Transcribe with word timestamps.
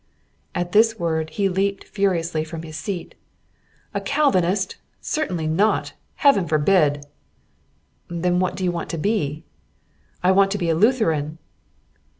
At 0.55 0.71
this 0.71 0.97
word 0.97 1.29
he 1.29 1.47
leaped 1.47 1.83
furiously 1.83 2.43
from 2.43 2.63
his 2.63 2.75
seat. 2.75 3.13
"A 3.93 4.01
Calvinist? 4.01 4.77
Certainly 4.99 5.45
not! 5.45 5.93
Heaven 6.15 6.47
forbid!" 6.47 7.05
"Then 8.07 8.39
what 8.39 8.55
do 8.55 8.63
you 8.63 8.71
want 8.71 8.89
to 8.89 8.97
be?" 8.97 9.43
"I 10.23 10.31
want 10.31 10.49
to 10.53 10.57
be 10.57 10.69
a 10.71 10.75
Lutheran." 10.75 11.37